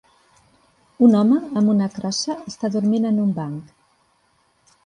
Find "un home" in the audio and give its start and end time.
1.07-1.37